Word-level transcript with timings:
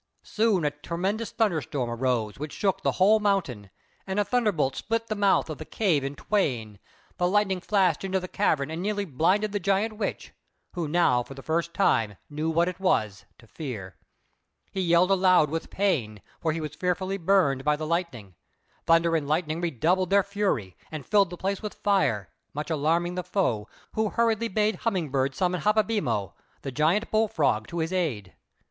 Soon 0.23 0.65
a 0.65 0.71
tremendous 0.71 1.29
thunderstorm 1.29 1.87
arose 1.87 2.39
which 2.39 2.53
shook 2.53 2.81
the 2.81 2.93
whole 2.93 3.19
mountain, 3.19 3.69
and 4.07 4.19
a 4.19 4.25
thunder 4.25 4.51
bolt 4.51 4.75
split 4.75 5.05
the 5.05 5.15
mouth 5.15 5.47
of 5.47 5.59
the 5.59 5.63
cave 5.63 6.03
in 6.03 6.15
twain; 6.15 6.79
the 7.17 7.27
lightning 7.27 7.61
flashed 7.61 8.03
into 8.03 8.19
the 8.19 8.27
cavern 8.27 8.71
and 8.71 8.81
nearly 8.81 9.05
blinded 9.05 9.51
the 9.51 9.59
Giant 9.59 9.97
Witch, 9.97 10.33
who 10.73 10.87
now 10.87 11.21
for 11.21 11.35
the 11.35 11.43
first 11.43 11.75
time 11.75 12.17
knew 12.31 12.49
what 12.49 12.67
it 12.67 12.79
was 12.79 13.25
to 13.37 13.45
fear. 13.45 13.95
He 14.71 14.81
yelled 14.81 15.11
aloud 15.11 15.51
with 15.51 15.69
pain, 15.69 16.23
for 16.39 16.51
he 16.51 16.59
was 16.61 16.73
fearfully 16.73 17.17
burned 17.17 17.63
by 17.63 17.75
the 17.75 17.85
lightning. 17.85 18.33
Thunder 18.87 19.15
and 19.15 19.27
Lightning 19.27 19.61
redoubled 19.61 20.09
their 20.09 20.23
fury, 20.23 20.75
and 20.91 21.05
filled 21.05 21.29
the 21.29 21.37
place 21.37 21.61
with 21.61 21.75
fire, 21.75 22.31
much 22.55 22.71
alarming 22.71 23.13
the 23.13 23.23
foe, 23.23 23.67
who 23.93 24.09
hurriedly 24.09 24.47
bade 24.47 24.77
Humming 24.77 25.09
bird 25.11 25.35
summon 25.35 25.61
"Haplebembo," 25.61 26.33
the 26.63 26.71
big 26.71 27.11
bull 27.11 27.27
frog, 27.27 27.67
to 27.67 27.77
his 27.77 27.93
aid. 27.93 28.33